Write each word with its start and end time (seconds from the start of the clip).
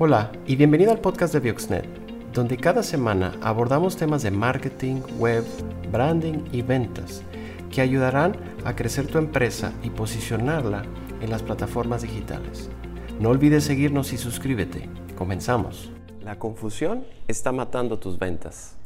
Hola 0.00 0.30
y 0.46 0.54
bienvenido 0.54 0.92
al 0.92 1.00
podcast 1.00 1.34
de 1.34 1.40
Bioxnet, 1.40 1.84
donde 2.32 2.56
cada 2.56 2.84
semana 2.84 3.34
abordamos 3.42 3.96
temas 3.96 4.22
de 4.22 4.30
marketing, 4.30 5.00
web, 5.18 5.44
branding 5.90 6.44
y 6.52 6.62
ventas 6.62 7.24
que 7.72 7.80
ayudarán 7.80 8.36
a 8.64 8.76
crecer 8.76 9.08
tu 9.08 9.18
empresa 9.18 9.72
y 9.82 9.90
posicionarla 9.90 10.84
en 11.20 11.30
las 11.30 11.42
plataformas 11.42 12.02
digitales. 12.02 12.70
No 13.18 13.30
olvides 13.30 13.64
seguirnos 13.64 14.12
y 14.12 14.18
suscríbete. 14.18 14.88
Comenzamos. 15.16 15.90
La 16.22 16.38
confusión 16.38 17.04
está 17.26 17.50
matando 17.50 17.98
tus 17.98 18.20
ventas. 18.20 18.76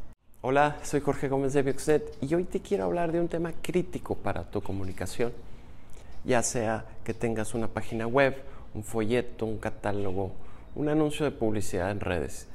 Hola, 0.41 0.77
soy 0.81 1.01
Jorge 1.01 1.29
Gómez 1.29 1.53
de 1.53 1.61
Bioxnet 1.61 2.17
y 2.21 2.33
hoy 2.33 2.45
te 2.45 2.59
quiero 2.59 2.85
hablar 2.85 3.11
de 3.11 3.21
un 3.21 3.27
tema 3.27 3.53
crítico 3.61 4.15
para 4.15 4.49
tu 4.49 4.61
comunicación, 4.61 5.31
ya 6.25 6.41
sea 6.41 6.85
que 7.03 7.13
tengas 7.13 7.53
una 7.53 7.67
página 7.67 8.07
web, 8.07 8.35
un 8.73 8.83
folleto, 8.83 9.45
un 9.45 9.59
catálogo, 9.59 10.31
un 10.75 10.89
anuncio 10.89 11.25
de 11.25 11.31
publicidad 11.31 11.91
en 11.91 11.99
redes. 11.99 12.47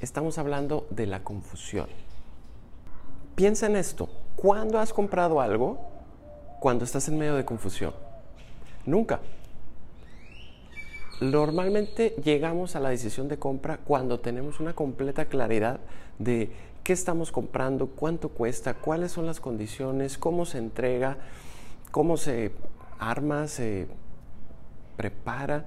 Estamos 0.00 0.38
hablando 0.38 0.86
de 0.90 1.06
la 1.06 1.22
confusión. 1.22 1.86
Piensa 3.34 3.66
en 3.66 3.76
esto. 3.76 4.08
¿Cuándo 4.36 4.78
has 4.78 4.92
comprado 4.92 5.40
algo 5.40 5.78
cuando 6.60 6.84
estás 6.84 7.08
en 7.08 7.18
medio 7.18 7.34
de 7.34 7.44
confusión? 7.44 7.92
Nunca. 8.84 9.20
Normalmente 11.20 12.16
llegamos 12.22 12.74
a 12.74 12.80
la 12.80 12.88
decisión 12.88 13.28
de 13.28 13.38
compra 13.38 13.78
cuando 13.78 14.18
tenemos 14.18 14.58
una 14.58 14.74
completa 14.74 15.26
claridad 15.26 15.78
de 16.18 16.50
qué 16.82 16.92
estamos 16.92 17.30
comprando, 17.30 17.86
cuánto 17.86 18.28
cuesta, 18.28 18.74
cuáles 18.74 19.12
son 19.12 19.26
las 19.26 19.38
condiciones, 19.38 20.18
cómo 20.18 20.46
se 20.46 20.58
entrega, 20.58 21.18
cómo 21.92 22.16
se 22.16 22.52
arma, 22.98 23.46
se 23.46 23.86
prepara 24.96 25.66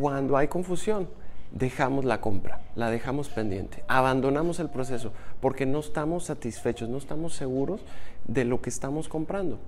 cuando 0.00 0.38
hay 0.38 0.48
confusión, 0.48 1.08
dejamos 1.52 2.06
la 2.06 2.22
compra, 2.22 2.62
la 2.74 2.90
dejamos 2.90 3.28
pendiente, 3.28 3.84
abandonamos 3.86 4.58
el 4.58 4.70
proceso 4.70 5.12
porque 5.42 5.66
no 5.66 5.80
estamos 5.80 6.24
satisfechos, 6.24 6.88
no 6.88 6.96
estamos 6.96 7.34
seguros 7.34 7.82
de 8.26 8.46
lo 8.46 8.62
que 8.62 8.70
estamos 8.70 9.10
comprando. 9.10 9.58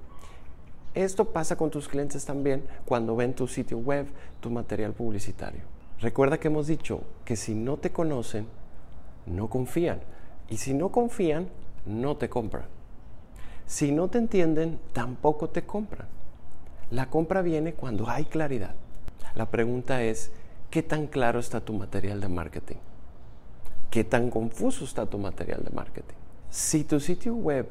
Esto 0.94 1.26
pasa 1.26 1.56
con 1.56 1.70
tus 1.70 1.86
clientes 1.86 2.24
también 2.24 2.64
cuando 2.86 3.14
ven 3.14 3.34
tu 3.34 3.46
sitio 3.46 3.76
web, 3.76 4.06
tu 4.40 4.48
material 4.48 4.94
publicitario. 4.94 5.60
Recuerda 6.00 6.40
que 6.40 6.48
hemos 6.48 6.66
dicho 6.66 7.02
que 7.26 7.36
si 7.36 7.54
no 7.54 7.76
te 7.76 7.92
conocen, 7.92 8.46
no 9.26 9.50
confían. 9.50 10.00
Y 10.48 10.56
si 10.56 10.72
no 10.72 10.88
confían, 10.88 11.48
no 11.84 12.16
te 12.16 12.30
compran. 12.30 12.64
Si 13.66 13.92
no 13.92 14.08
te 14.08 14.16
entienden, 14.16 14.78
tampoco 14.94 15.50
te 15.50 15.64
compran. 15.66 16.08
La 16.90 17.10
compra 17.10 17.42
viene 17.42 17.74
cuando 17.74 18.08
hay 18.08 18.24
claridad. 18.24 18.74
La 19.34 19.50
pregunta 19.50 20.02
es, 20.02 20.30
¿qué 20.70 20.82
tan 20.82 21.06
claro 21.06 21.40
está 21.40 21.60
tu 21.60 21.72
material 21.72 22.20
de 22.20 22.28
marketing? 22.28 22.76
¿Qué 23.90 24.04
tan 24.04 24.30
confuso 24.30 24.84
está 24.84 25.06
tu 25.06 25.18
material 25.18 25.64
de 25.64 25.70
marketing? 25.70 26.14
Si 26.50 26.84
tu 26.84 27.00
sitio 27.00 27.34
web 27.34 27.68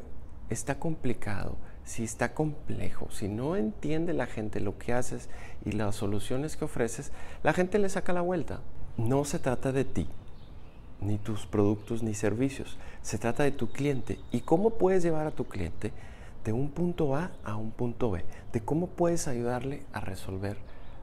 está 0.50 0.80
complicado, 0.80 1.58
si 1.84 2.04
está 2.04 2.34
complejo, 2.34 3.10
si 3.12 3.28
no 3.28 3.56
entiende 3.56 4.14
la 4.14 4.28
gente 4.28 4.60
lo 4.60 4.78
que 4.78 4.94
haces 4.94 5.30
y 5.66 5.72
las 5.72 5.96
soluciones 5.96 6.58
que 6.58 6.66
ofreces, 6.66 7.12
la 7.44 7.54
gente 7.54 7.80
le 7.80 7.90
saca 7.90 8.14
la 8.14 8.22
vuelta. 8.22 8.62
No 8.98 9.26
se 9.26 9.40
trata 9.40 9.72
de 9.72 9.86
ti, 9.86 10.08
ni 11.00 11.18
tus 11.18 11.46
productos 11.46 12.04
ni 12.04 12.14
servicios. 12.14 12.78
Se 13.02 13.18
trata 13.18 13.44
de 13.44 13.52
tu 13.52 13.72
cliente 13.72 14.20
y 14.32 14.42
cómo 14.42 14.72
puedes 14.72 15.04
llevar 15.04 15.28
a 15.28 15.32
tu 15.32 15.46
cliente 15.46 15.92
de 16.44 16.54
un 16.54 16.70
punto 16.70 17.16
A 17.16 17.32
a 17.44 17.56
un 17.56 17.72
punto 17.72 18.12
B, 18.12 18.24
de 18.52 18.62
cómo 18.62 18.88
puedes 18.88 19.28
ayudarle 19.28 19.84
a 19.94 20.00
resolver 20.02 20.58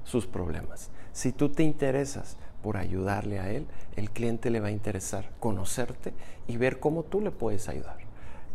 sus 0.09 0.27
problemas. 0.27 0.91
Si 1.13 1.33
tú 1.33 1.51
te 1.51 1.63
interesas 1.63 2.39
por 2.63 2.79
ayudarle 2.79 3.41
a 3.41 3.51
él, 3.51 3.67
el 3.95 4.11
cliente 4.11 4.51
le 4.51 4.61
va 4.61 4.69
a 4.69 4.73
interesar 4.73 5.31
conocerte 5.39 6.15
y 6.47 6.57
ver 6.57 6.81
cómo 6.81 7.03
tú 7.03 7.21
le 7.21 7.31
puedes 7.31 7.69
ayudar. 7.69 7.99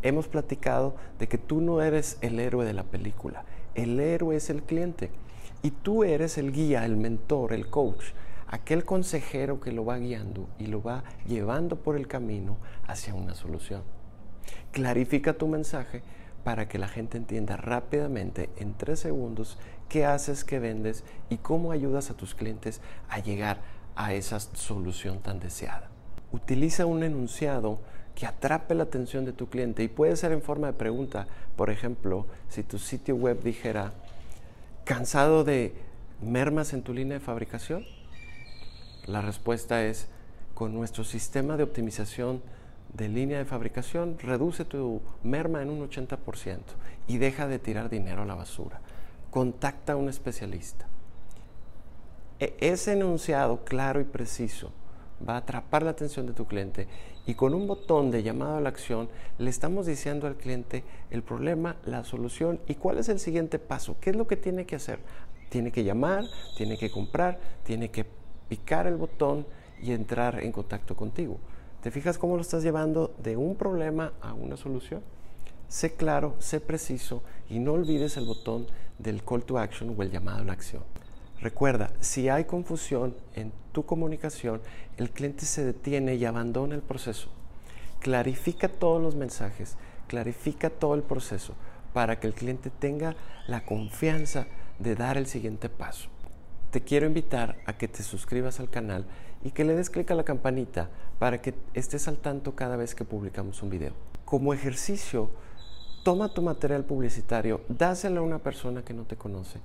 Hemos 0.02 0.28
platicado 0.28 0.96
de 1.20 1.28
que 1.28 1.38
tú 1.38 1.62
no 1.62 1.82
eres 1.82 2.18
el 2.22 2.40
héroe 2.40 2.66
de 2.66 2.74
la 2.74 2.84
película, 2.84 3.46
el 3.76 4.00
héroe 4.00 4.36
es 4.36 4.50
el 4.50 4.64
cliente 4.64 5.12
y 5.62 5.70
tú 5.70 6.04
eres 6.04 6.40
el 6.40 6.52
guía, 6.52 6.86
el 6.86 6.98
mentor, 6.98 7.54
el 7.54 7.70
coach, 7.70 8.04
aquel 8.48 8.84
consejero 8.84 9.60
que 9.60 9.72
lo 9.72 9.86
va 9.86 10.00
guiando 10.00 10.50
y 10.58 10.66
lo 10.66 10.82
va 10.82 11.04
llevando 11.28 11.76
por 11.76 11.96
el 11.96 12.08
camino 12.08 12.58
hacia 12.88 13.14
una 13.14 13.36
solución. 13.36 13.84
Clarifica 14.72 15.34
tu 15.34 15.48
mensaje 15.48 16.02
para 16.44 16.68
que 16.68 16.78
la 16.78 16.88
gente 16.88 17.18
entienda 17.18 17.58
rápidamente 17.58 18.50
en 18.58 18.74
tres 18.74 19.00
segundos 19.00 19.58
qué 19.90 20.06
haces, 20.06 20.44
qué 20.44 20.60
vendes 20.60 21.04
y 21.30 21.38
cómo 21.38 21.72
ayudas 21.72 22.10
a 22.10 22.16
tus 22.16 22.36
clientes 22.36 22.82
a 23.10 23.20
llegar 23.20 23.62
a 23.96 24.14
esa 24.14 24.40
solución 24.40 25.20
tan 25.20 25.40
deseada. 25.40 25.90
Utiliza 26.32 26.86
un 26.86 27.04
enunciado 27.04 27.80
que 28.16 28.26
atrape 28.26 28.76
la 28.76 28.84
atención 28.84 29.26
de 29.26 29.34
tu 29.34 29.50
cliente 29.50 29.84
y 29.84 29.88
puede 29.88 30.16
ser 30.16 30.32
en 30.32 30.42
forma 30.42 30.68
de 30.68 30.74
pregunta. 30.74 31.28
Por 31.56 31.70
ejemplo, 31.70 32.28
si 32.50 32.64
tu 32.64 32.78
sitio 32.78 33.16
web 33.16 33.42
dijera, 33.42 33.94
¿cansado 34.84 35.44
de 35.44 35.74
mermas 36.22 36.74
en 36.74 36.84
tu 36.84 36.94
línea 36.94 37.20
de 37.20 37.24
fabricación? 37.24 37.86
La 39.06 39.22
respuesta 39.22 39.84
es, 39.84 40.08
con 40.54 40.74
nuestro 40.74 41.04
sistema 41.04 41.58
de 41.58 41.64
optimización 41.64 42.42
de 42.94 43.10
línea 43.10 43.40
de 43.40 43.46
fabricación, 43.46 44.18
reduce 44.20 44.66
tu 44.66 45.02
merma 45.24 45.62
en 45.62 45.70
un 45.70 45.88
80% 45.90 46.60
y 47.08 47.18
deja 47.18 47.48
de 47.48 47.60
tirar 47.60 47.90
dinero 47.90 48.22
a 48.22 48.26
la 48.26 48.36
basura. 48.36 48.80
Contacta 49.32 49.94
a 49.94 49.96
un 49.96 50.10
especialista. 50.10 50.88
E, 52.40 52.56
ese 52.60 52.94
enunciado 52.94 53.64
claro 53.64 54.00
y 54.00 54.04
preciso 54.04 54.72
va 55.28 55.36
a 55.36 55.38
atrapar 55.38 55.84
la 55.84 55.92
atención 55.92 56.28
de 56.28 56.34
tu 56.34 56.46
cliente 56.46 56.88
y 57.26 57.36
con 57.36 57.54
un 57.54 57.68
botón 57.68 58.12
de 58.12 58.22
llamado 58.22 58.58
a 58.58 58.62
la 58.62 58.70
acción 58.70 59.10
le 59.38 59.50
estamos 59.50 59.86
diciendo 59.86 60.28
al 60.28 60.36
cliente 60.36 60.84
el 61.10 61.24
problema, 61.24 61.78
la 61.86 62.04
solución 62.04 62.60
y 62.68 62.76
cuál 62.76 62.98
es 62.98 63.10
el 63.10 63.20
siguiente 63.20 63.60
paso, 63.60 63.96
qué 64.02 64.10
es 64.10 64.16
lo 64.16 64.28
que 64.28 64.38
tiene 64.38 64.66
que 64.66 64.76
hacer. 64.76 65.00
Tiene 65.50 65.72
que 65.72 65.84
llamar, 65.84 66.26
tiene 66.58 66.78
que 66.78 66.92
comprar, 66.92 67.40
tiene 67.64 67.90
que 67.90 68.06
picar 68.50 68.88
el 68.88 68.96
botón 68.96 69.46
y 69.82 69.92
entrar 69.92 70.44
en 70.44 70.52
contacto 70.52 70.96
contigo. 70.96 71.38
¿Te 71.84 71.92
fijas 71.92 72.18
cómo 72.18 72.38
lo 72.38 72.42
estás 72.42 72.64
llevando 72.64 73.14
de 73.22 73.36
un 73.36 73.58
problema 73.58 74.14
a 74.22 74.34
una 74.34 74.56
solución? 74.56 75.02
Sé 75.68 75.96
claro, 75.96 76.34
sé 76.40 76.62
preciso 76.62 77.24
y 77.50 77.60
no 77.60 77.74
olvides 77.74 78.16
el 78.16 78.24
botón 78.24 78.68
del 79.00 79.22
call 79.22 79.44
to 79.44 79.58
action 79.58 79.94
o 79.98 80.02
el 80.02 80.10
llamado 80.10 80.40
a 80.40 80.46
la 80.46 80.54
acción. 80.54 80.82
Recuerda, 81.42 81.92
si 82.00 82.30
hay 82.30 82.46
confusión 82.46 83.14
en 83.36 83.52
tu 83.74 83.86
comunicación, 83.86 84.62
el 84.96 85.10
cliente 85.10 85.46
se 85.46 85.66
detiene 85.66 86.16
y 86.16 86.24
abandona 86.24 86.74
el 86.74 86.82
proceso. 86.82 87.28
Clarifica 88.00 88.70
todos 88.70 89.02
los 89.02 89.16
mensajes, 89.16 89.76
clarifica 90.08 90.70
todo 90.70 90.96
el 90.96 91.04
proceso 91.04 91.54
para 91.92 92.18
que 92.18 92.28
el 92.28 92.34
cliente 92.34 92.70
tenga 92.70 93.18
la 93.46 93.66
confianza 93.66 94.48
de 94.80 94.96
dar 94.96 95.18
el 95.18 95.28
siguiente 95.28 95.68
paso. 95.68 96.08
Te 96.72 96.82
quiero 96.82 97.08
invitar 97.08 97.58
a 97.66 97.78
que 97.78 97.90
te 97.90 98.04
suscribas 98.04 98.62
al 98.62 98.70
canal 98.70 99.06
y 99.44 99.52
que 99.52 99.64
le 99.64 99.76
des 99.76 99.90
clic 99.90 100.10
a 100.12 100.16
la 100.16 100.24
campanita 100.24 100.90
para 101.20 101.42
que 101.42 101.54
estés 101.74 102.08
al 102.08 102.18
tanto 102.18 102.56
cada 102.56 102.76
vez 102.76 102.96
que 102.96 103.04
publicamos 103.04 103.62
un 103.62 103.70
video. 103.70 103.94
Como 104.26 104.54
ejercicio, 104.54 105.30
toma 106.04 106.34
tu 106.34 106.42
material 106.42 106.86
publicitario, 106.86 107.62
dáselo 107.68 108.22
a 108.22 108.24
una 108.24 108.40
persona 108.40 108.84
que 108.84 108.94
no 108.94 109.04
te 109.04 109.16
conoce 109.16 109.60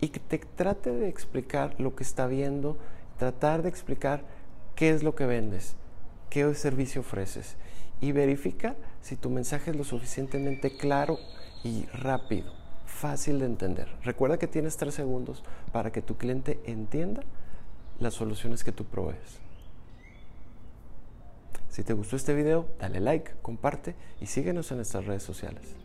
y 0.00 0.08
que 0.08 0.20
te 0.20 0.38
trate 0.38 0.90
de 0.90 1.08
explicar 1.08 1.74
lo 1.78 1.96
que 1.96 2.02
está 2.02 2.26
viendo, 2.26 2.76
tratar 3.18 3.62
de 3.62 3.68
explicar 3.68 4.22
qué 4.74 4.90
es 4.90 5.02
lo 5.02 5.14
que 5.14 5.26
vendes, 5.26 5.74
qué 6.30 6.54
servicio 6.54 7.00
ofreces 7.00 7.56
y 8.00 8.12
verifica 8.12 8.76
si 9.00 9.16
tu 9.16 9.30
mensaje 9.30 9.70
es 9.70 9.76
lo 9.76 9.84
suficientemente 9.84 10.76
claro 10.76 11.18
y 11.64 11.86
rápido, 11.86 12.52
fácil 12.84 13.38
de 13.40 13.46
entender. 13.46 13.88
Recuerda 14.02 14.38
que 14.38 14.46
tienes 14.46 14.76
tres 14.76 14.94
segundos 14.94 15.42
para 15.72 15.90
que 15.90 16.02
tu 16.02 16.16
cliente 16.16 16.60
entienda 16.66 17.22
las 18.00 18.14
soluciones 18.14 18.64
que 18.64 18.72
tú 18.72 18.84
provees. 18.84 19.40
Si 21.68 21.82
te 21.82 21.92
gustó 21.92 22.16
este 22.16 22.34
video, 22.34 22.68
dale 22.78 23.00
like, 23.00 23.32
comparte 23.42 23.94
y 24.20 24.26
síguenos 24.26 24.70
en 24.70 24.78
nuestras 24.78 25.04
redes 25.04 25.22
sociales. 25.22 25.76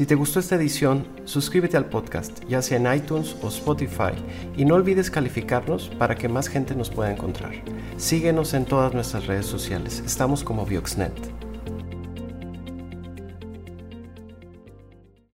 Si 0.00 0.06
te 0.06 0.14
gustó 0.14 0.40
esta 0.40 0.54
edición, 0.54 1.06
suscríbete 1.26 1.76
al 1.76 1.90
podcast, 1.90 2.42
ya 2.48 2.62
sea 2.62 2.78
en 2.78 2.90
iTunes 2.90 3.36
o 3.42 3.48
Spotify, 3.48 4.14
y 4.56 4.64
no 4.64 4.76
olvides 4.76 5.10
calificarnos 5.10 5.90
para 5.98 6.14
que 6.14 6.26
más 6.26 6.48
gente 6.48 6.74
nos 6.74 6.88
pueda 6.88 7.12
encontrar. 7.12 7.52
Síguenos 7.98 8.54
en 8.54 8.64
todas 8.64 8.94
nuestras 8.94 9.26
redes 9.26 9.44
sociales, 9.44 10.02
estamos 10.06 10.42
como 10.42 10.64
Bioxnet. 10.64 11.39